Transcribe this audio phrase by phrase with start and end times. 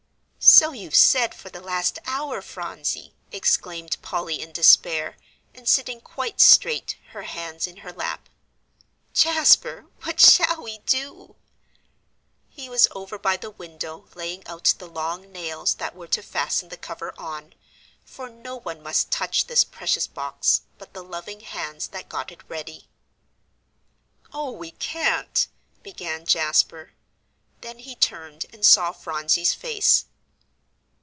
[0.43, 5.15] "So you've said for the last hour, Phronsie," exclaimed Polly, in despair,
[5.53, 8.27] and sitting quite straight, her hands in her lap.
[9.13, 11.35] "Jasper, what shall we do?"
[12.49, 16.69] He was over by the window laying out the long nails that were to fasten
[16.69, 17.53] the cover on;
[18.03, 22.41] for no one must touch this precious box, but the loving hands that got it
[22.49, 22.87] ready.
[24.33, 25.47] "Oh, we can't,"
[25.83, 26.93] began Jasper.
[27.61, 30.05] Then he turned and saw Phronsie's face.